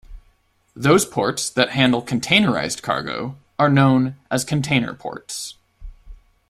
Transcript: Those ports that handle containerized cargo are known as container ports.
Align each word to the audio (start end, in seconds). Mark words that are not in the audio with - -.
Those 0.75 1.05
ports 1.05 1.47
that 1.51 1.69
handle 1.73 2.01
containerized 2.01 2.81
cargo 2.81 3.37
are 3.59 3.69
known 3.69 4.15
as 4.31 4.43
container 4.43 4.95
ports. 4.95 5.53